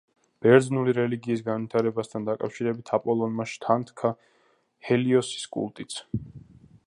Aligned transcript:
ბერძნული 0.43 0.93
რელიგიის 0.97 1.43
განვითარებასთან 1.49 2.25
დაკავშირებით 2.29 2.91
აპოლონმა 2.97 3.47
შთანთქა 3.53 4.13
ჰელიოსის 4.89 5.45
კულტიც. 5.57 6.01